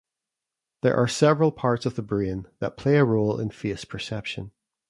[0.81, 4.49] There are several parts of the brain that play a role in face perception.